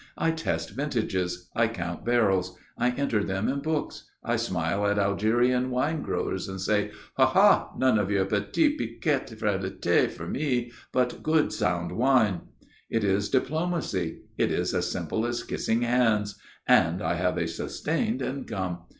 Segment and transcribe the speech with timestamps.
[0.17, 1.47] I test vintages.
[1.55, 2.57] I count barrels.
[2.75, 4.05] I enter them in books.
[4.23, 7.25] I smile at Algerian wine growers and say, 'Ha!
[7.27, 7.69] ha!
[7.77, 12.41] none of your petite piquette frélateé for me but good sound wine.'
[12.89, 14.21] It is diplomacy.
[14.39, 16.35] It is as simple as kissing hands.
[16.67, 18.79] And I have a sustained income.